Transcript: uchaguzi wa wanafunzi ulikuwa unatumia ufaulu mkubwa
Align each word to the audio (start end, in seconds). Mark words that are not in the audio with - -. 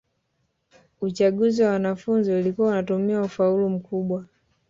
uchaguzi 1.01 1.63
wa 1.63 1.69
wanafunzi 1.71 2.31
ulikuwa 2.31 2.67
unatumia 2.67 3.21
ufaulu 3.21 3.69
mkubwa 3.69 4.25